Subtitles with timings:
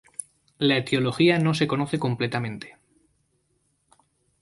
[0.57, 2.75] La etiología no se conoce completamente.